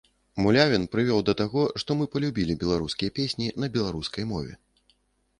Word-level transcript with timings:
Мулявін 0.43 0.85
прывёў 0.93 1.19
да 1.25 1.33
таго, 1.41 1.65
што 1.83 1.97
мы 1.99 2.07
палюбілі 2.15 2.55
беларускія 2.63 3.13
песні 3.19 3.51
на 3.65 3.69
беларускай 3.77 4.23
мове. 4.33 4.53